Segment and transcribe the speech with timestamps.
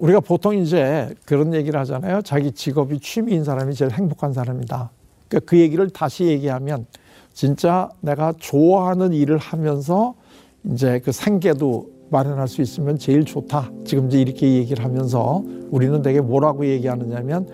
[0.00, 2.22] 우리가 보통 이제 그런 얘기를 하잖아요.
[2.22, 4.90] 자기 직업이 취미인 사람이 제일 행복한 사람이다.
[5.28, 6.86] 그러니까 그 얘기를 다시 얘기하면
[7.32, 10.14] 진짜 내가 좋아하는 일을 하면서
[10.64, 13.70] 이제 그 생계도 마련할 수 있으면 제일 좋다.
[13.84, 17.48] 지금 이제 이렇게 얘기를 하면서 우리는 되게 뭐라고 얘기하느냐면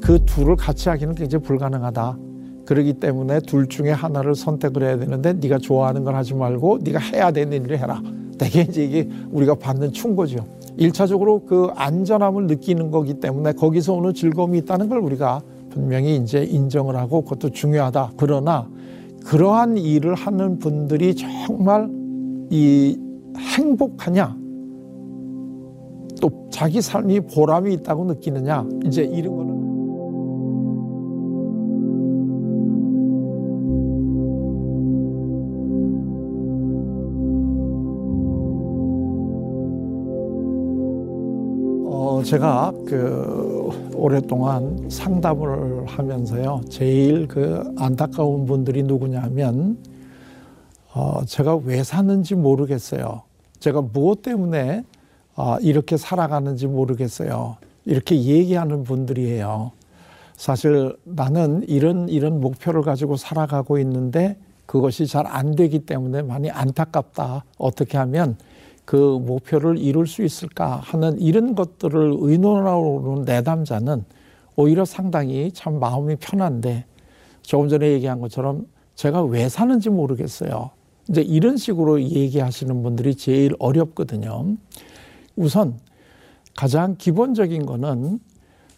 [0.00, 2.18] 그 둘을 같이 하기는 굉장히 불가능하다.
[2.66, 7.30] 그러기 때문에 둘 중에 하나를 선택을 해야 되는데 네가 좋아하는 걸 하지 말고 네가 해야
[7.30, 8.02] 되는 일을 해라.
[8.38, 10.46] 되게 이제 이게 우리가 받는 충고죠.
[10.80, 16.96] 일차적으로 그 안전함을 느끼는 거기 때문에 거기서 오는 즐거움이 있다는 걸 우리가 분명히 이제 인정을
[16.96, 18.12] 하고 그것도 중요하다.
[18.16, 18.66] 그러나
[19.26, 21.90] 그러한 일을 하는 분들이 정말
[22.48, 22.98] 이
[23.36, 24.34] 행복하냐?
[26.22, 28.66] 또 자기 삶이 보람이 있다고 느끼느냐?
[28.86, 29.59] 이제 이런 거는
[42.30, 49.78] 제가 그 오랫동안 상담을 하면서요, 제일 그 안타까운 분들이 누구냐면,
[50.94, 53.22] 어, 제가 왜 사는지 모르겠어요.
[53.58, 54.84] 제가 무엇 때문에
[55.34, 57.56] 어, 이렇게 살아가는지 모르겠어요.
[57.84, 59.72] 이렇게 얘기하는 분들이에요.
[60.36, 64.36] 사실 나는 이런 이런 목표를 가지고 살아가고 있는데
[64.66, 67.42] 그것이 잘 안 되기 때문에 많이 안타깝다.
[67.58, 68.36] 어떻게 하면
[68.90, 74.04] 그 목표를 이룰 수 있을까 하는 이런 것들을 의논하는 내담자는
[74.56, 76.86] 오히려 상당히 참 마음이 편한데
[77.40, 80.70] 조금 전에 얘기한 것처럼 제가 왜 사는지 모르겠어요.
[81.08, 84.56] 이제 이런 식으로 얘기하시는 분들이 제일 어렵거든요.
[85.36, 85.78] 우선
[86.56, 88.18] 가장 기본적인 거는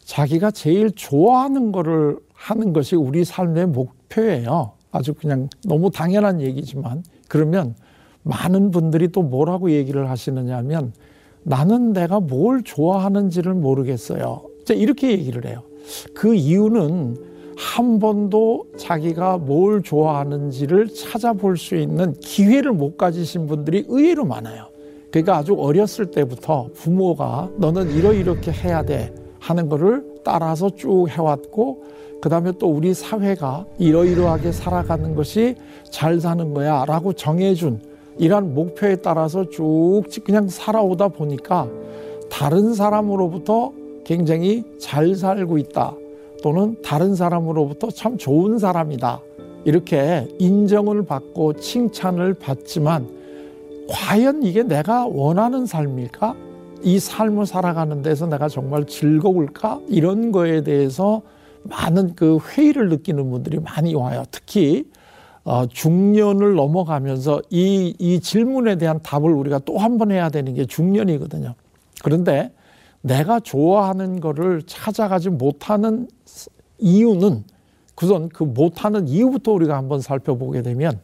[0.05, 4.73] 자기가 제일 좋아하는 거를 하는 것이 우리 삶의 목표예요.
[4.91, 7.75] 아주 그냥 너무 당연한 얘기지만 그러면
[8.23, 10.93] 많은 분들이 또 뭐라고 얘기를 하시느냐 하면
[11.43, 14.43] 나는 내가 뭘 좋아하는지를 모르겠어요.
[14.71, 15.63] 이렇게 얘기를 해요.
[16.15, 17.17] 그 이유는
[17.57, 24.69] 한 번도 자기가 뭘 좋아하는지를 찾아볼 수 있는 기회를 못 가지신 분들이 의외로 많아요.
[25.11, 31.85] 그러니까 아주 어렸을 때부터 부모가 너는 이러이렇게 해야 돼 하는 거를 따라서 쭉 해왔고
[32.23, 35.57] 그 다음에 또 우리 사회가 이러이러하게 살아가는 것이
[35.91, 37.81] 잘 사는 거야 라고 정해준
[38.23, 41.69] 이러한 목표에 따라서 쭉 그냥 살아오다 보니까
[42.31, 43.73] 다른 사람으로부터
[44.05, 45.97] 굉장히 잘 살고 있다.
[46.41, 49.21] 또는 다른 사람으로부터 참 좋은 사람이다.
[49.65, 53.09] 이렇게 인정을 받고 칭찬을 받지만
[53.91, 56.37] 과연 이게 내가 원하는 삶일까?
[56.85, 59.81] 이 삶을 살아가는 데서 내가 정말 즐거울까?
[59.89, 61.23] 이런 거에 대해서
[61.65, 64.23] 많은 그 회의를 느끼는 분들이 많이 와요.
[64.31, 64.85] 특히
[65.45, 70.65] 어, 중년을 넘어가면서 이, 이 질문에 대한 답을 우리가 또 한 번 해야 되는 게
[70.65, 71.55] 중년이거든요.
[72.03, 72.53] 그런데
[73.01, 76.09] 내가 좋아하는 거를 찾아가지 못하는
[76.79, 77.45] 이유는
[78.01, 80.99] 우선 그 못하는 이유부터 우리가 한번 살펴보게 되면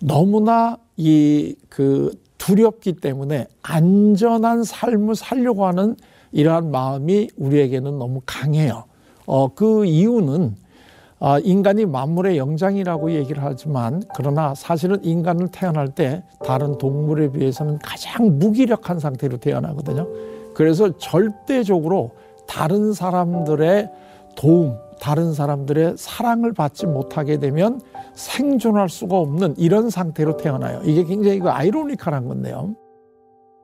[0.00, 5.96] 너무나 이 그 두렵기 때문에 안전한 삶을 살려고 하는
[6.32, 8.84] 이러한 마음이 우리에게는 너무 강해요.
[9.26, 10.54] 어, 그 이유는
[11.18, 18.38] 아, 인간이 만물의 영장이라고 얘기를 하지만 그러나 사실은 인간을 태어날 때 다른 동물에 비해서는 가장
[18.38, 20.06] 무기력한 상태로 태어나거든요.
[20.54, 22.10] 그래서 절대적으로
[22.46, 23.90] 다른 사람들의
[24.36, 27.80] 도움, 다른 사람들의 사랑을 받지 못하게 되면
[28.14, 30.80] 생존할 수가 없는 이런 상태로 태어나요.
[30.84, 32.74] 이게 굉장히 그 아이로니컬한 건데요.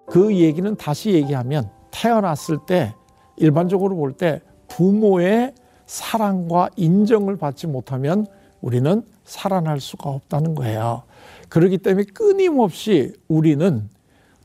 [0.06, 2.94] 그 얘기는 다시 얘기하면 태어났을 때
[3.36, 5.52] 일반적으로 볼 때 부모의
[5.92, 8.26] 사랑과 인정을 받지 못하면
[8.62, 11.02] 우리는 살아날 수가 없다는 거예요.
[11.50, 13.90] 그렇기 때문에 끊임없이 우리는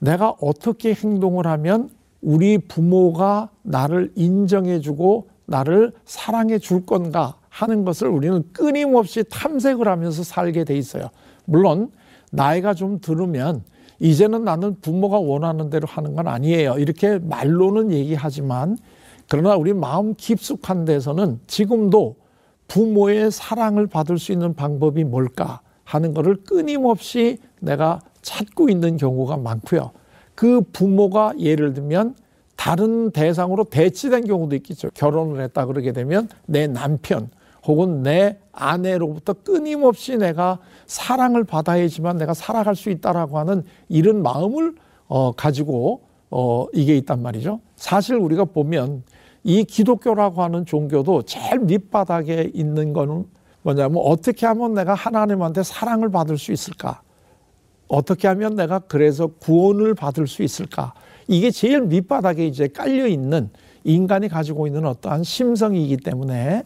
[0.01, 1.89] 내가 어떻게 행동을 하면
[2.21, 10.65] 우리 부모가 나를 인정해주고 나를 사랑해 줄 건가 하는 것을 우리는 끊임없이 탐색을 하면서 살게
[10.65, 11.09] 돼 있어요.
[11.45, 11.91] 물론
[12.29, 13.63] 나이가 좀 들으면
[13.99, 16.77] 이제는 나는 부모가 원하는 대로 하는 건 아니에요.
[16.77, 18.77] 이렇게 말로는 얘기하지만
[19.29, 22.15] 그러나 우리 마음 깊숙한 데서는 지금도
[22.67, 29.91] 부모의 사랑을 받을 수 있는 방법이 뭘까 하는 것을 끊임없이 내가 찾고 있는 경우가 많고요.
[30.35, 32.15] 그 부모가 예를 들면
[32.55, 34.89] 다른 대상으로 대치된 경우도 있겠죠.
[34.93, 37.29] 결혼을 했다 그러게 되면 내 남편
[37.65, 44.75] 혹은 내 아내로부터 끊임없이 내가 사랑을 받아야지만 내가 살아갈 수 있다라고 하는 이런 마음을
[45.07, 47.61] 어, 가지고 어, 이게 있단 말이죠.
[47.75, 49.03] 사실 우리가 보면
[49.47, 53.23] 이 기독교라고 하는 종교도 제일 밑바닥에 있는 거는
[53.61, 57.01] 뭐냐면 어떻게 하면 내가 하나님한테 사랑을 받을 수 있을까?
[57.87, 60.93] 어떻게 하면 내가 그래서 구원을 받을 수 있을까?
[61.29, 63.49] 이게 제일 밑바닥에 이제 깔려 있는
[63.85, 66.63] 인간이 가지고 있는 어떠한 심성이기 때문에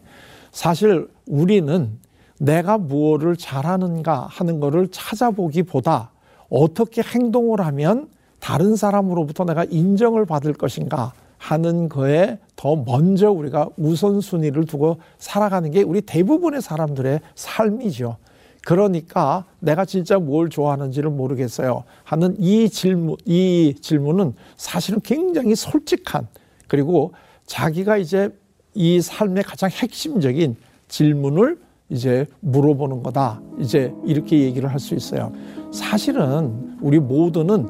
[0.52, 2.00] 사실 우리는
[2.40, 6.10] 내가 무엇을 잘하는가 하는 것을 찾아보기보다
[6.50, 8.08] 어떻게 행동을 하면
[8.40, 15.82] 다른 사람으로부터 내가 인정을 받을 것인가 하는 거에 더 먼저 우리가 우선순위를 두고 살아가는 게
[15.82, 18.18] 우리 대부분의 사람들의 삶이죠.
[18.64, 21.84] 그러니까 내가 진짜 뭘 좋아하는지를 모르겠어요.
[22.04, 26.28] 하는 이 질문, 이 질문은 사실은 굉장히 솔직한
[26.68, 27.14] 그리고
[27.48, 28.30] 자기가 이제
[28.76, 30.56] 이 삶의 가장 핵심적인
[30.90, 31.58] 질문을
[31.90, 33.42] 이제 물어보는 거다.
[33.58, 35.34] 이제 이렇게 얘기를 할 수 있어요.
[35.72, 37.68] 사실은 우리 모두는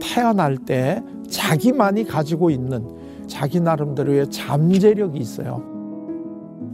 [0.00, 2.99] 태어날 때 자기만이 가지고 있는
[3.30, 5.62] 자기 나름대로의 잠재력이 있어요.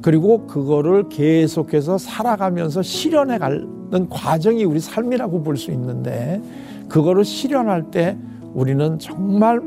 [0.02, 6.40] 그리고 그거를 계속해서 살아가면서 실현해 가는 과정이 우리 삶이라고 볼 수 있는데
[6.88, 8.16] 그거를 실현할 때
[8.54, 9.60] 우리는 정말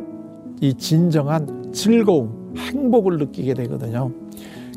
[0.61, 4.11] 이 진정한 즐거움, 행복을 느끼게 되거든요.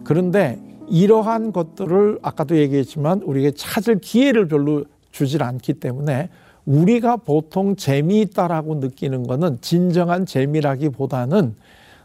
[0.05, 6.29] 그런데 이러한 것들을 아까도 얘기했지만 우리에게 찾을 기회를 별로 주질 않기 때문에
[6.67, 11.55] 우리가 보통 재미있다라고 느끼는 것은 진정한 재미라기보다는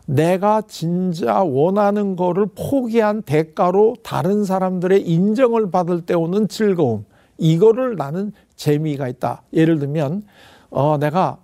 [0.07, 7.05] 내가 진짜 원하는 거를 포기한 대가로 다른 사람들의 인정을 받을 때 오는 즐거움.
[7.37, 9.43] 이거를 나는 재미가 있다.
[9.53, 10.23] 예를 들면,
[10.69, 11.37] 어, 내가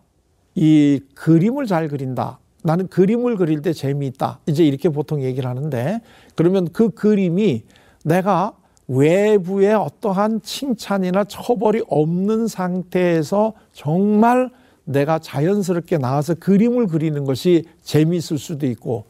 [0.56, 2.40] 이 그림을 잘 그린다.
[2.64, 4.40] 나는 그림을 그릴 때 재미있다.
[4.48, 6.00] 이제 이렇게 보통 얘기를 하는데,
[6.36, 7.64] 그러면 그 그림이
[8.06, 8.54] 내가
[8.88, 14.50] 외부의 어떠한 칭찬이나 처벌이 없는 상태에서 정말
[14.86, 19.06] 내가 자연스럽게 나와서 그림을 그리는 것이 재미있을 수도 있고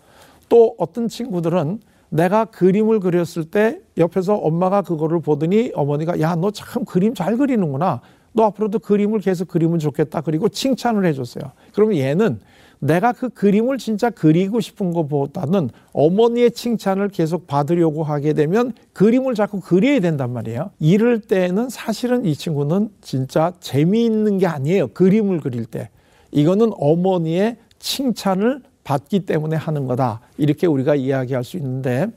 [0.50, 1.80] 또 어떤 친구들은
[2.10, 8.02] 내가 그림을 그렸을 때 옆에서 엄마가 그거를 보더니 어머니가 야 너 참 그림 잘 그리는구나.
[8.34, 10.22] 너 앞으로도 그림을 계속 그리면 좋겠다.
[10.22, 11.52] 그리고 칭찬을 해줬어요.
[11.74, 12.40] 그러면 얘는
[12.83, 19.62] 내가 그 그림을 진짜 그리고 싶은 것보다는 어머니의 칭찬을 계속 받으려고 하게 되면 그림을 자꾸
[19.62, 20.71] 그려야 된단 말이에요.
[20.80, 24.89] 이럴 때는 사실은 이 친구는 진짜 재미있는 게 아니에요.
[24.89, 25.89] 그림을 그릴 때.
[26.31, 30.19] 이거는 어머니의 칭찬을 받기 때문에 하는 거다.
[30.38, 32.07] 이렇게 우리가 이야기할 수 있는데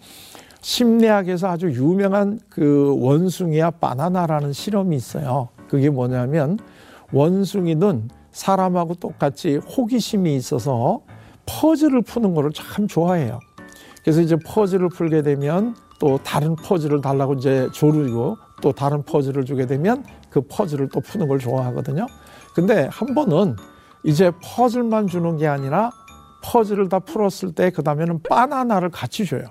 [0.62, 5.48] 심리학에서 아주 유명한 그 원숭이와 바나나라는 실험이 있어요.
[5.68, 6.58] 그게 뭐냐면
[7.12, 11.00] 원숭이는 사람하고 똑같이 호기심이 있어서
[11.46, 13.40] 퍼즐을 푸는 거를 참 좋아해요.
[14.02, 19.66] 그래서 이제 퍼즐을 풀게 되면 또 다른 퍼즐을 달라고 이제 조르고 또 다른 퍼즐을 주게
[19.66, 22.06] 되면 그 퍼즐을 또 푸는 걸 좋아하거든요.
[22.54, 23.56] 근데 한 번은
[24.04, 25.90] 이제 퍼즐만 주는 게 아니라
[26.44, 29.46] 퍼즐을 다 풀었을 때 그 다음에는 바나나를 같이 줘요.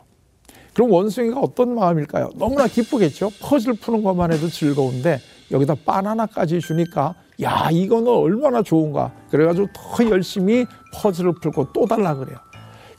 [0.76, 2.30] 그럼 원숭이가 어떤 마음일까요?
[2.36, 3.32] 너무나 기쁘겠죠.
[3.42, 5.20] 퍼즐 푸는 것만 해도 즐거운데
[5.52, 9.12] 여기다 바나나까지 주니까 야 이거는 얼마나 좋은가.
[9.30, 12.38] 그래가지고 더 열심히 퍼즐을 풀고 또 달라 그래요.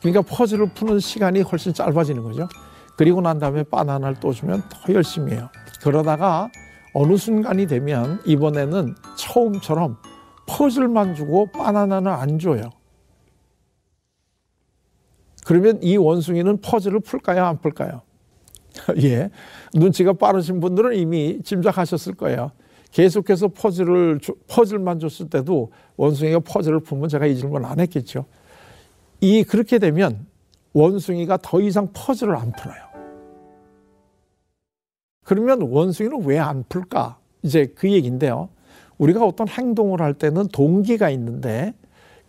[0.01, 2.49] 그러니까 퍼즐을 푸는 시간이 훨씬 짧아지는 거죠.
[2.97, 5.49] 그리고 난 다음에 바나나를 또 주면 더 열심히 해요.
[5.83, 6.51] 그러다가
[6.93, 9.99] 어느 순간이 되면 이번에는 처음처럼
[10.47, 12.71] 퍼즐만 주고 바나나는 안 줘요.
[15.45, 17.45] 그러면 이 원숭이는 퍼즐을 풀까요?
[17.45, 18.03] 안 풀까요?
[19.03, 19.31] 예.
[19.75, 22.51] 눈치가 빠르신 분들은 이미 짐작하셨을 거예요
[22.93, 28.25] 계속해서 퍼즐을 퍼즐만 줬을 때도 원숭이가 퍼즐을 풀면 제가 이 질문 안 했겠죠.
[29.21, 30.27] 이 그렇게 되면
[30.73, 32.87] 원숭이가 더 이상 퍼즐을 안 풀어요.
[35.25, 37.19] 그러면 원숭이는 왜 안 풀까?
[37.43, 38.49] 이제 그 얘기인데요.
[38.99, 41.75] 우리가 어떤 행동을 할 때는 동기가 있는데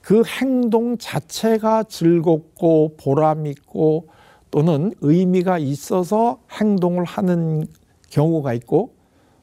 [0.02, 4.08] 그 행동 자체가 즐겁고 보람있고
[4.52, 7.68] 또는 의미가 있어서 행동을 하는
[8.10, 8.94] 경우가 있고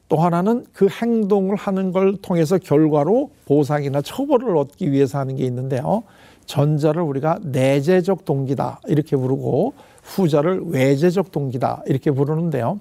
[0.07, 6.03] 또 하나는 그 행동을 하는 걸 통해서 결과로 보상이나 처벌을 얻기 위해서 하는 게 있는데요.
[6.45, 12.79] 전자를 우리가 내재적 동기다 이렇게 부르고 후자를 외재적 동기다 이렇게 부르는데요.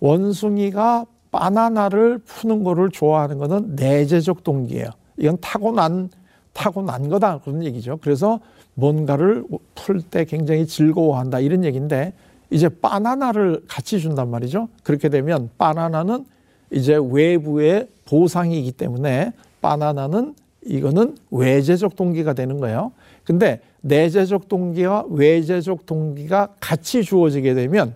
[0.00, 4.88] 원숭이가 바나나를 푸는 거를 좋아하는 것은 내재적 동기예요.
[5.18, 6.08] 이건 타고난
[6.54, 7.98] 타고난 거다 그런 얘기죠.
[8.00, 8.40] 그래서
[8.74, 9.44] 뭔가를
[9.74, 12.14] 풀 때 굉장히 즐거워한다 이런 얘기인데
[12.50, 14.68] 이제 바나나를 같이 준단 말이죠.
[14.82, 16.24] 그렇게 되면 바나나는
[16.70, 22.92] 이제 외부의 보상이기 때문에 바나나는 이거는 외재적 동기가 되는 거예요.
[23.24, 27.94] 근데 내재적 동기와 외재적 동기가 같이 주어지게 되면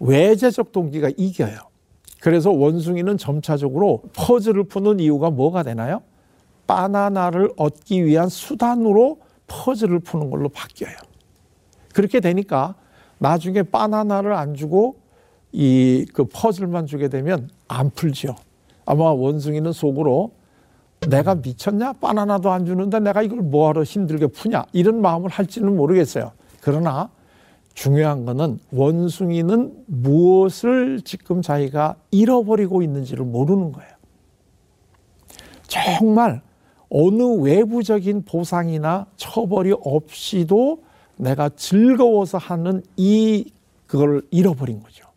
[0.00, 1.58] 외재적 동기가 이겨요.
[2.20, 6.02] 그래서 원숭이는 점차적으로 퍼즐을 푸는 이유가 뭐가 되나요?
[6.66, 10.94] 바나나를 얻기 위한 수단으로 퍼즐을 푸는 걸로 바뀌어요.
[11.94, 12.74] 그렇게 되니까
[13.18, 14.96] 나중에 바나나를 안 주고
[15.52, 18.34] 이 그 퍼즐만 주게 되면 안 풀죠.
[18.84, 20.32] 아마 원숭이는 속으로
[21.08, 21.94] 내가 미쳤냐?
[21.94, 24.64] 바나나도 안 주는데 내가 이걸 뭐하러 힘들게 푸냐?
[24.72, 26.32] 이런 마음을 할지는 모르겠어요.
[26.60, 27.10] 그러나
[27.74, 33.90] 중요한 거는 원숭이는 무엇을 지금 자기가 잃어버리고 있는지를 모르는 거예요.
[35.68, 36.42] 정말
[36.90, 40.82] 어느 외부적인 보상이나 처벌이 없이도
[41.16, 43.52] 내가 즐거워서 하는 이
[43.86, 45.07] 그걸 잃어버린 거죠.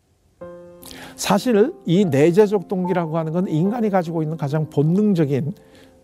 [1.21, 5.53] 사실 이 내재적 동기라고 하는 건 인간이 가지고 있는 가장 본능적인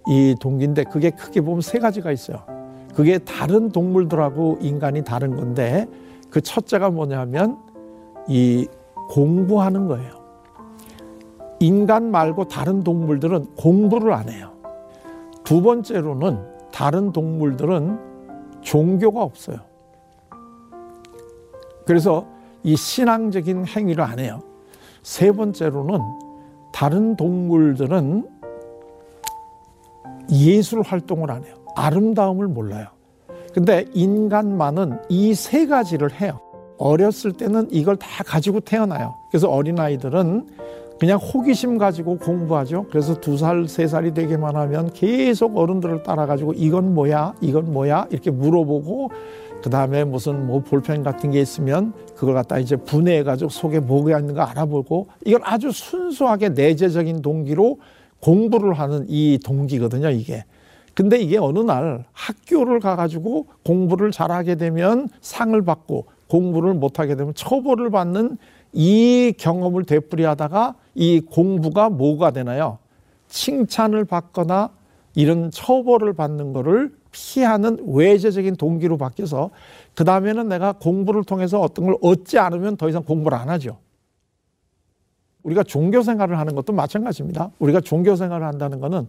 [0.10, 2.44] 이 동기인데 그게 크게 보면 세 가지가 있어요.
[2.94, 5.88] 그게 다른 동물들하고 인간이 다른 건데
[6.30, 7.58] 그 첫째가 뭐냐면
[8.28, 8.68] 이
[9.10, 10.12] 공부하는 거예요.
[11.62, 14.52] 인간 말고 다른 동물들은 공부를 안 해요.
[15.44, 16.38] 두 번째로는
[16.72, 19.58] 다른 동물들은 종교가 없어요.
[21.88, 22.28] 그래서
[22.62, 24.44] 이 신앙적인 행위를 안 해요.
[25.08, 26.02] 세 번째로는
[26.74, 28.28] 다른 동물들은
[30.30, 31.56] 예술 활동을 안 해요.
[31.78, 32.88] 아름다움을 몰라요.
[33.54, 36.42] 근데 인간만은 이 세 가지를 해요.
[36.78, 39.16] 어렸을 때는 이걸 다 가지고 태어나요.
[39.32, 40.50] 그래서 어린아이들은
[41.00, 42.88] 그냥 호기심 가지고 공부하죠.
[42.90, 47.36] 그래서 두 살, 세 살이 되기만 하면 계속 어른들을 따라가지고 이건 뭐야?
[47.42, 48.08] 이건 뭐야?
[48.10, 49.12] 이렇게 물어보고
[49.62, 54.34] 그 다음에 무슨 뭐 볼펜 같은 게 있으면 그걸 갖다 이제 분해해가지고 속에 뭐가 있는
[54.34, 57.80] 가 알아보고 이건 아주 순수하게 내재적인 동기로
[58.20, 60.46] 공부를 하는 이 동기거든요, 이게.
[60.96, 67.92] 근데 이게 어느 날 학교를 가가지고 공부를 잘하게 되면 상을 받고 공부를 못하게 되면 처벌을
[67.92, 68.38] 받는
[68.80, 72.78] 이 경험을 되풀이하다가 이 공부가 뭐가 되나요?
[73.28, 74.70] 칭찬을 받거나
[75.16, 79.50] 이런 처벌을 받는 거를 피하는 외재적인 동기로 바뀌어서
[79.96, 83.80] 그 다음에는 내가 공부를 통해서 어떤 걸 얻지 않으면 더 이상 공부를 안 하죠.
[85.42, 87.50] 우리가 종교 생활을 하는 것도 마찬가지입니다.
[87.58, 89.08] 우리가 종교 생활을 한다는 것은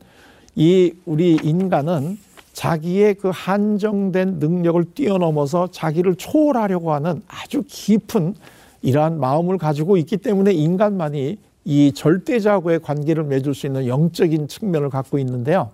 [0.55, 2.17] 이 우리 인간은
[2.55, 8.35] 자기의 그 한정된 능력을 뛰어넘어서 자기를 초월하려고 하는 아주 깊은
[8.83, 15.19] 이러한 마음을 가지고 있기 때문에 인간만이 이 절대자하고의 관계를 맺을 수 있는 영적인 측면을 갖고
[15.19, 15.71] 있는데요.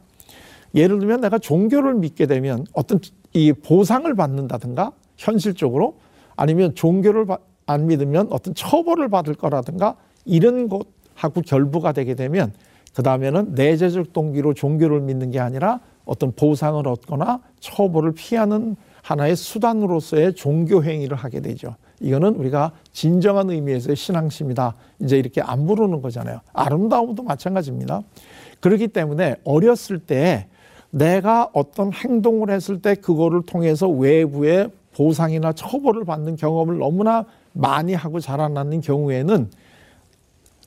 [0.74, 2.98] 예를 들면 내가 종교를 믿게 되면 어떤
[3.32, 5.98] 이 보상을 받는다든가 현실적으로
[6.36, 7.26] 아니면 종교를
[7.66, 12.52] 안 믿으면 어떤 처벌을 받을 거라든가 이런 것하고 결부가 되게 되면
[12.94, 20.34] 그 다음에는 내재적 동기로 종교를 믿는 게 아니라 어떤 보상을 얻거나 처벌을 피하는 하나의 수단으로서의
[20.34, 21.76] 종교 행위를 하게 되죠.
[22.00, 24.74] 이거는 우리가 진정한 의미에서의 신앙심이다.
[25.00, 26.40] 이제 이렇게 안 부르는 거잖아요.
[26.52, 28.02] 아름다움도 마찬가지입니다.
[28.60, 30.46] 그렇기 때문에 어렸을 때
[30.90, 38.20] 내가 어떤 행동을 했을 때 그거를 통해서 외부의 보상이나 처벌을 받는 경험을 너무나 많이 하고
[38.20, 39.50] 자라나는 경우에는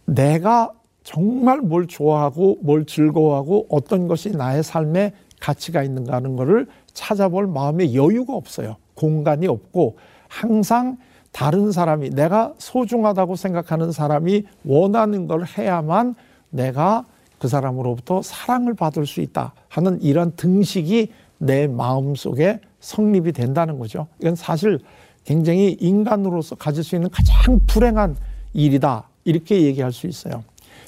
[0.05, 0.71] 내가
[1.03, 7.95] 정말 뭘 좋아하고 뭘 즐거워하고 어떤 것이 나의 삶에 가치가 있는가 하는 것을 찾아볼 마음의
[7.95, 8.75] 여유가 없어요.
[8.95, 10.97] 공간이 없고 항상
[11.37, 16.15] 다른 사람이 내가 소중하다고 생각하는 사람이 원하는 걸 해야만
[16.49, 17.05] 내가
[17.37, 24.07] 그 사람으로부터 사랑을 받을 수 있다 하는 이런 등식이 내 마음 속에 성립이 된다는 거죠.
[24.19, 24.79] 이건 사실
[25.25, 28.15] 굉장히 인간으로서 가질 수 있는 가장 불행한
[28.53, 29.07] 일이다.
[29.23, 30.43] 이렇게 얘기할 수 있어요.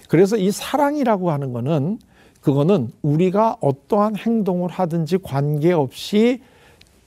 [0.07, 1.99] 그래서 이 사랑이라고 하는 거는
[2.41, 6.41] 그거는 우리가 어떠한 행동을 하든지 관계없이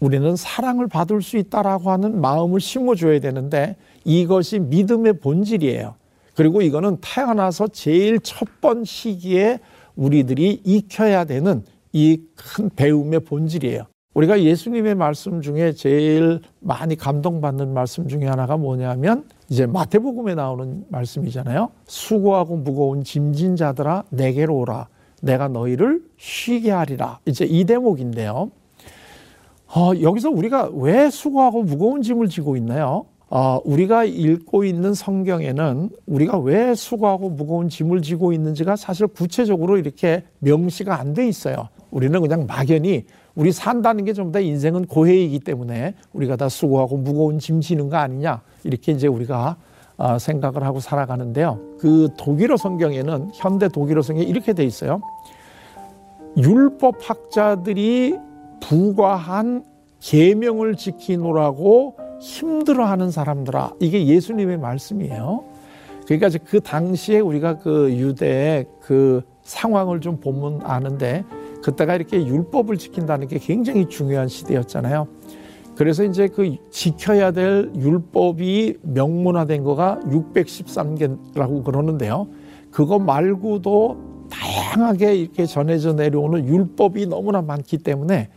[0.02, 5.94] 우리는 사랑을 받을 수 있다라고 하는 마음을 심어줘야 되는데 이것이 믿음의 본질이에요.
[6.34, 9.60] 그리고 이거는 태어나서 제일 첫 번 시기에
[9.96, 13.84] 우리들이 익혀야 되는 이 큰 배움의 본질이에요.
[14.14, 21.70] 우리가 예수님의 말씀 중에 제일 많이 감동받는 말씀 중에 하나가 뭐냐면 이제 마태복음에 나오는 말씀이잖아요.
[21.86, 24.88] 수고하고 무거운 짐진 자들아 내게로 오라.
[25.22, 27.20] 내가 너희를 쉬게 하리라.
[27.26, 28.50] 이제 이 대목인데요.
[29.74, 33.06] 어, 여기서 우리가 왜 수고하고 무거운 짐을 지고 있나요?
[33.30, 40.24] 어, 우리가 읽고 있는 성경에는 우리가 왜 수고하고 무거운 짐을 지고 있는지가 사실 구체적으로 이렇게
[40.40, 41.68] 명시가 안 돼 있어요.
[41.90, 47.88] 우리는 그냥 막연히 우리 산다는 게좀더 인생은 고해이기 때문에 우리가 다 수고하고 무거운 짐 지는
[47.88, 49.56] 거 아니냐 이렇게 이제 우리가
[49.96, 51.58] 어, 생각을 하고 살아가는데요.
[51.78, 55.00] 그 독일어 성경에는 현대 독일어 성경에 이렇게 돼 있어요.
[56.36, 58.18] 율법 학자들이
[58.62, 59.64] 부과한
[60.00, 65.44] 계명을 지키노라고 힘들어하는 사람들아 이게 예수님의 말씀이에요.
[66.06, 71.24] 그러니까 그 당시에 우리가 그 유대의 그 상황을 좀 보면 아는데
[71.62, 75.06] 그때가 이렇게 율법을 지킨다는 게 굉장히 중요한 시대였잖아요.
[75.74, 82.28] 그래서 이제 그 지켜야 될 율법이 명문화된 거가 613개라고 그러는데요.
[82.70, 88.28] 그거 말고도 다양하게 이렇게 전해져 내려오는 율법이 너무나 많기 때문에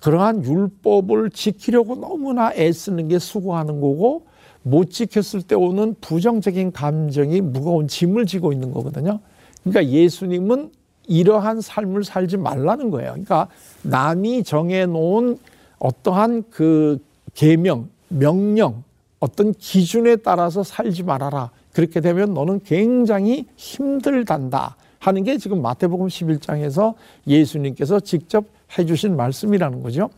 [0.00, 4.26] 그러한 율법을 지키려고 너무나 애쓰는 게 수고하는 거고
[4.62, 9.20] 못 지켰을 때 오는 부정적인 감정이 무거운 짐을 지고 있는 거거든요.
[9.62, 10.70] 그러니까 예수님은
[11.06, 13.10] 이러한 삶을 살지 말라는 거예요.
[13.10, 13.48] 그러니까
[13.82, 15.38] 남이 정해놓은
[15.78, 16.98] 어떠한 그
[17.34, 18.84] 계명, 명령,
[19.18, 21.50] 어떤 기준에 따라서 살지 말아라.
[21.72, 24.76] 그렇게 되면 너는 굉장히 힘들단다.
[24.98, 26.94] 하는 게 지금 마태복음 11장에서
[27.26, 28.44] 예수님께서 직접
[28.78, 30.10] 해주신 말씀이라는 거죠.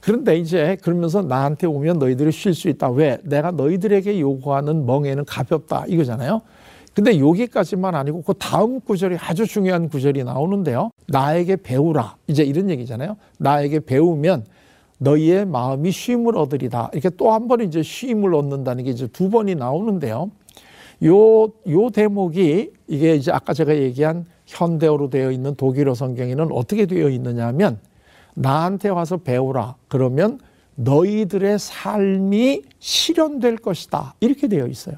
[0.00, 2.90] 그런데 이제 그러면서 나한테 오면 너희들이 쉴 수 있다.
[2.90, 3.18] 왜?
[3.24, 5.84] 내가 너희들에게 요구하는 멍에는 가볍다.
[5.88, 6.42] 이거잖아요.
[6.94, 10.90] 근데 여기까지만 아니고 그 다음 구절이 아주 중요한 구절이 나오는데요.
[11.08, 12.16] 나에게 배우라.
[12.26, 13.16] 이제 이런 얘기잖아요.
[13.38, 14.44] 나에게 배우면
[14.98, 16.90] 너희의 마음이 쉼을 얻으리다.
[16.92, 20.30] 이렇게 또 한 번 이제 쉼을 얻는다는 게 이제 두 번이 나오는데요.
[21.04, 27.08] 요, 요 대목이 이게 이제 아까 제가 얘기한 현대어로 되어 있는 독일어 성경에는 어떻게 되어
[27.10, 27.78] 있느냐 하면
[28.34, 29.76] 나한테 와서 배우라.
[29.88, 30.38] 그러면
[30.76, 34.14] 너희들의 삶이 실현될 것이다.
[34.20, 34.96] 이렇게 되어 있어요.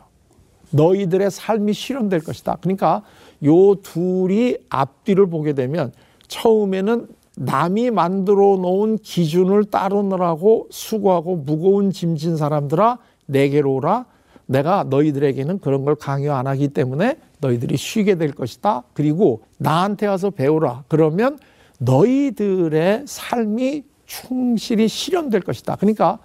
[0.70, 2.58] 너희들의 삶이 실현될 것이다.
[2.60, 3.02] 그러니까
[3.44, 5.92] 요 둘이 앞뒤를 보게 되면
[6.26, 14.06] 처음에는 남이 만들어 놓은 기준을 따르느라고 수고하고 무거운 짐진 사람들아 내게로 오라.
[14.48, 18.82] 내가 너희들에게는 그런 걸 강요 안 하기 때문에 너희들이 쉬게 될 것이다.
[18.94, 20.84] 그리고 나한테 와서 배우라.
[20.88, 21.38] 그러면
[21.78, 25.76] 너희들의 삶이 충실히 실현될 것이다.
[25.76, 26.18] 그러니까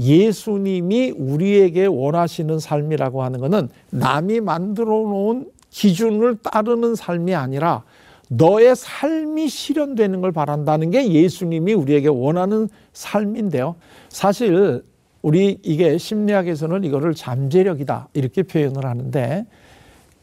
[0.00, 7.82] 예수님이 우리에게 원하시는 삶이라고 하는 것은 남이 만들어 놓은 기준을 따르는 삶이 아니라
[8.28, 13.76] 너의 삶이 실현되는 걸 바란다는 게 예수님이 우리에게 원하는 삶인데요.
[14.08, 14.82] 사실
[15.26, 19.44] 우리 이게 심리학에서는 이거를 잠재력이다 이렇게 표현을 하는데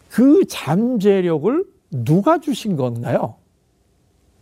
[0.08, 3.36] 그 잠재력을 누가 주신 건가요?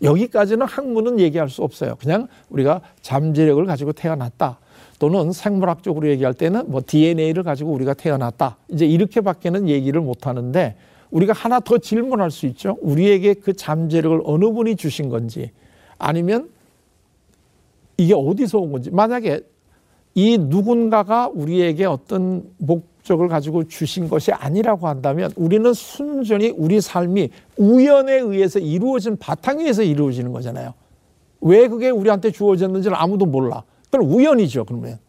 [0.04, 1.96] 여기까지는 학문은 얘기할 수 없어요.
[1.96, 4.60] 그냥 우리가 잠재력을 가지고 태어났다.
[5.00, 8.58] 또는 생물학적으로 얘기할 때는 뭐 DNA를 가지고 우리가 태어났다.
[8.70, 10.76] 이제 이렇게밖에는 얘기를 못 하는데
[11.10, 12.78] 우리가 하나 더 질문할 수 있죠.
[12.82, 15.50] 우리에게 그 잠재력을 어느 분이 주신 건지
[15.98, 16.52] 아니면
[17.98, 19.42] 이게 어디서 온 건지 만약에
[20.14, 28.16] 이 누군가가 우리에게 어떤 목적을 가지고 주신 것이 아니라고 한다면 우리는 순전히 우리 삶이 우연에
[28.20, 30.74] 의해서 이루어진 바탕 위에서 이루어지는 거잖아요.
[31.42, 33.64] 왜 그게 우리한테 주어졌는지를 아무도 몰라.
[33.90, 35.00] 그건 우연이죠, 그러면.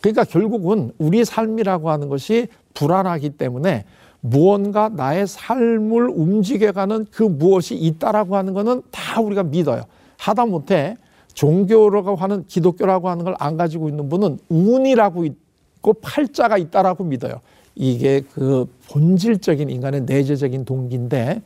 [0.00, 3.84] 그러니까 결국은 우리 삶이라고 하는 것이 불안하기 때문에
[4.20, 9.82] 무언가 나의 삶을 움직여가는 그 무엇이 있다라고 하는 것은 다 우리가 믿어요.
[10.18, 10.96] 하다못해
[11.34, 17.40] 종교라고 하는 기독교라고 하는 걸 안 가지고 있는 분은 운이라고 있고 팔자가 있다라고 믿어요.
[17.74, 21.40] 이게 그 본질적인 인간의 내재적인 동기인데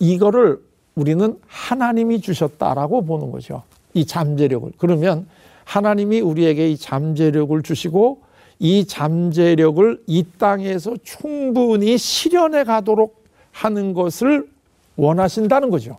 [0.00, 0.58] 이거를
[0.96, 3.62] 우리는 하나님이 주셨다라고 보는 거죠.
[3.94, 4.72] 이 잠재력을.
[4.78, 5.26] 그러면
[5.64, 8.22] 하나님이 우리에게 이 잠재력을 주시고
[8.58, 14.48] 이 잠재력을 이 땅에서 충분히 실현해 가도록 하는 것을
[14.96, 15.98] 원하신다는 거죠.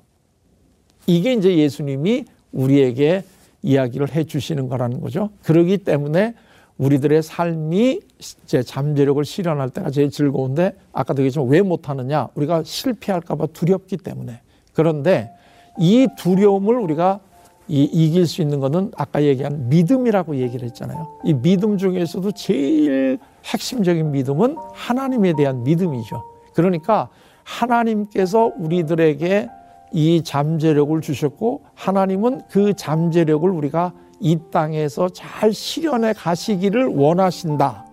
[1.07, 3.23] 이게 이제 예수님이 우리에게
[3.63, 5.29] 이야기를 해 주시는 거라는 거죠.
[5.43, 6.33] 그러기 때문에
[6.77, 7.99] 우리들의 삶이
[8.45, 12.29] 제 잠재력을 실현할 때가 제일 즐거운데 아까도 얘기했지만 왜 못하느냐?
[12.33, 14.41] 우리가 실패할까봐 두렵기 때문에.
[14.73, 15.31] 그런데
[15.79, 17.19] 이 두려움을 우리가
[17.67, 21.19] 이, 이길 수 있는 것은 아까 얘기한 믿음이라고 얘기를 했잖아요.
[21.23, 26.23] 이 믿음 중에서도 제일 핵심적인 믿음은 하나님에 대한 믿음이죠.
[26.53, 27.09] 그러니까
[27.43, 29.49] 하나님께서 우리들에게
[29.91, 37.85] 이 잠재력을 주셨고 하나님은 그 잠재력을 우리가 이 땅에서 잘 실현해 가시기를 원하신다.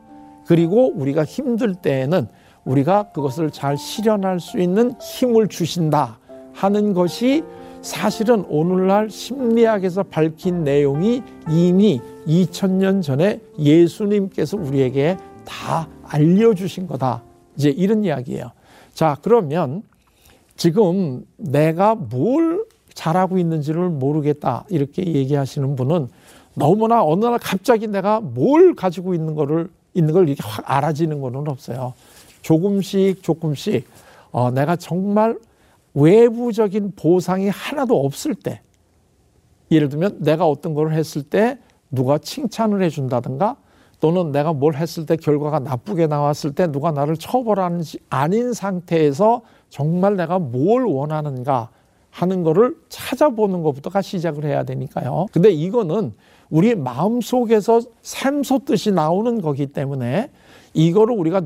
[0.47, 2.29] 그리고 우리가 힘들 때에는
[2.65, 6.19] 우리가 그것을 잘 실현할 수 있는 힘을 주신다
[6.53, 7.43] 하는 것이
[7.83, 17.23] 사실은 오늘날 심리학에서 밝힌 내용이 이미 2000년 전에 예수님께서 우리에게 다 알려주신 거다.
[17.57, 18.51] 이제 이런 이야기예요.
[18.93, 19.83] 자, 그러면
[20.59, 26.09] 지금 내가 뭘 잘하고 있는지를 모르겠다 이렇게 얘기하시는 분은
[26.55, 31.49] 너무나 어느 날 갑자기 내가 뭘 가지고 있는 거를 있는 걸 이렇게 확 알아지는 거는
[31.49, 31.95] 없어요.
[32.43, 33.87] 조금씩 조금씩
[34.33, 35.39] 어, 내가 정말
[35.95, 38.61] 외부적인 보상이 하나도 없을 때
[39.71, 41.59] 예를 들면 내가 어떤 걸 했을 때
[41.93, 43.57] 누가 칭찬을 해준다든가
[44.01, 50.17] 또는 내가 뭘 했을 때 결과가 나쁘게 나왔을 때 누가 나를 처벌하는지 아닌 상태에서 정말
[50.17, 51.71] 내가 뭘 원하는가
[52.11, 55.27] 하는 거를 찾아보는 것부터가 시작을 해야 되니까요.
[55.33, 56.13] 근데 이거는
[56.51, 60.31] 우리 마음 속에서 샘솟듯이 나오는 거기 때문에
[60.75, 61.43] 이거를 우리가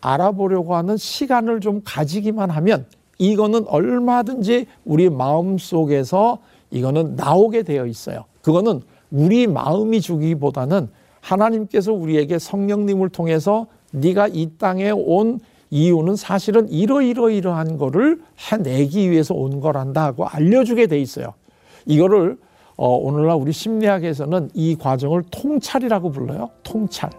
[0.00, 2.86] 알아보려고 하는 시간을 좀 가지기만 하면
[3.18, 6.38] 이거는 얼마든지 우리 마음 속에서
[6.70, 8.24] 이거는 나오게 되어 있어요.
[8.42, 10.88] 그거는 우리 마음이 주기보다는
[11.20, 15.40] 하나님께서 우리에게 성령님을 통해서 네가 이 땅에 온
[15.74, 21.34] 이유는 사실은 이러이러이러한 거를 해내기 위해서 온 거란다 고 알려주게 돼 있어요.
[21.84, 22.38] 이거를
[22.76, 26.50] 어, 오늘날 우리 심리학에서는 이 과정을 통찰이라고 불러요.
[26.62, 27.10] 통찰.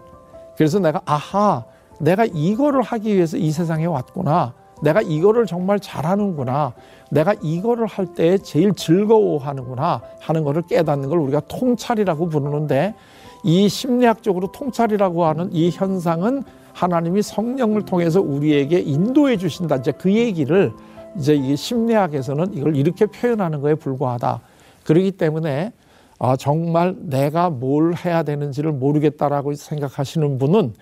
[0.56, 1.64] 그래서 내가 아하,
[2.00, 4.54] 내가 이거를 하기 위해서 이 세상에 왔구나.
[4.82, 6.72] 내가 이거를 정말 잘하는구나.
[7.10, 12.94] 내가 이거를 할 때 제일 즐거워하는구나 하는 것을 깨닫는 걸 우리가 통찰이라고 부르는데
[13.44, 19.76] 이 심리학적으로 통찰이라고 하는 이 현상은 하나님이 성령을 통해서 우리에게 인도해 주신다.
[19.76, 20.72] 이제 그 얘기를
[21.18, 24.40] 이제 이 심리학에서는 이걸 이렇게 표현하는 거에 불과하다.
[24.84, 25.72] 그러기 때문에
[26.18, 30.74] 아, 정말 내가 뭘 해야 되는지를 모르겠다라고 생각하시는 분은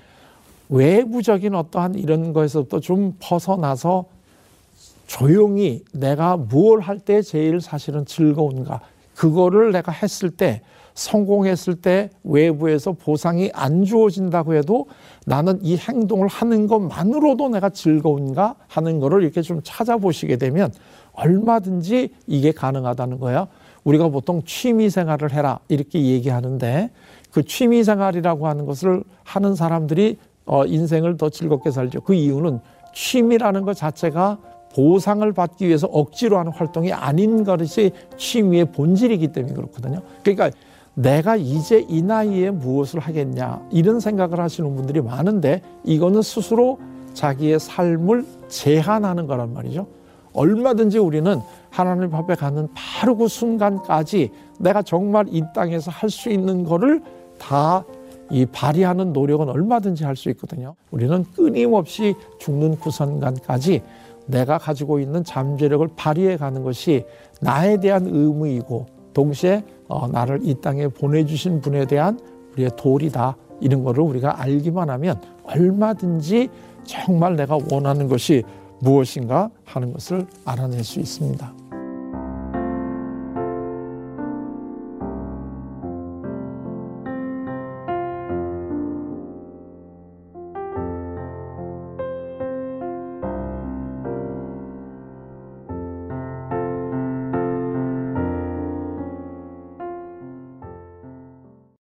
[0.69, 4.07] 외부적인 어떠한 이런 거에서부터 좀 벗어나서
[5.07, 8.81] 조용히 내가 뭘할때 제일 사실은 즐거운가
[9.15, 10.63] 그거를 내가 했을 때
[10.95, 14.87] 성공했을 때 외부에서 보상이 안 주어진다고 해도
[15.27, 20.73] 나는 이 행동을 하는 것만으로도 내가 즐거운가 하는 거를 이렇게 좀 찾아보시게 되면
[21.13, 23.49] 얼마든지 이게 가능하다는 거예요.
[23.83, 26.91] 우리가 보통 취미 생활을 해라 이렇게 얘기하는데
[27.33, 32.03] 그 취미 생활이라고 하는 것을 하는 사람들이 어, 인생을 더 즐겁게 살죠.
[32.03, 32.61] 그 이유는
[32.95, 34.39] 취미라는 것 자체가
[34.75, 40.01] 보상을 받기 위해서 억지로 하는 활동이 아닌 것이 취미의 본질이기 때문에 그렇거든요.
[40.23, 40.51] 그러니까
[40.95, 46.79] 내가 이제 이 나이에 무엇을 하겠냐 이런 생각을 하시는 분들이 많은데 이거는 스스로
[47.15, 49.87] 자기의 삶을 제한하는 거란 말이죠.
[50.33, 56.65] 얼마든지 우리는 하나님 앞에 가는 바로 그 순간까지 내가 정말 이 땅에서 할 수 있는
[56.65, 57.03] 거를
[57.39, 57.85] 다
[58.31, 60.75] 이 발휘하는 노력은 얼마든지 할 수 있거든요.
[60.91, 63.83] 우리는 끊임없이 죽는 그 순간까지
[64.27, 67.05] 내가 가지고 있는 잠재력을 발휘해 가는 것이
[67.41, 72.19] 나에 대한 의무이고 동시에 어, 나를 이 땅에 보내주신 분에 대한
[72.53, 73.37] 우리의 도리다.
[73.61, 76.49] 이런 거를 우리가 알기만 하면 얼마든지
[76.85, 78.43] 정말 내가 원하는 것이
[78.81, 81.64] 무엇인가 하는 것을 알아낼 수 있습니다.